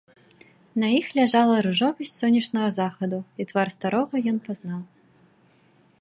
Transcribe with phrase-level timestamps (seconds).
[0.83, 4.81] На іх ляжала ружовасць сонечнага захаду, і твар старога ён пазнаў.